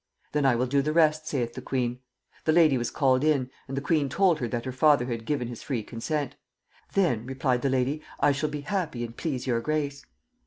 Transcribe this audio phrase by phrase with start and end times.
[0.31, 1.99] 'Then I will do the rest,' saith the queen.
[2.45, 5.47] The lady was called in, and the queen told her that her father had given
[5.47, 6.35] his free consent.
[6.93, 10.03] 'Then,' replied the lady, 'I shall be happy, and please your grace'.